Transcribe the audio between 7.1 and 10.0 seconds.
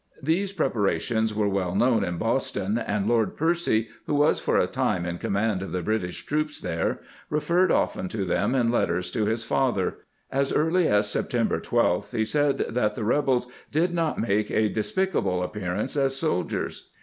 referred often to them in letters to his father;